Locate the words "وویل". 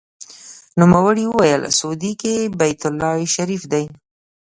1.27-1.61